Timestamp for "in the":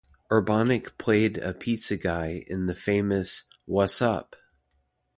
2.47-2.73